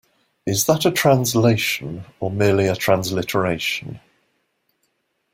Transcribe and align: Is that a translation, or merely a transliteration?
Is 0.47 0.65
that 0.65 0.83
a 0.83 0.89
translation, 0.89 2.05
or 2.19 2.31
merely 2.31 2.65
a 2.65 2.75
transliteration? 2.75 3.99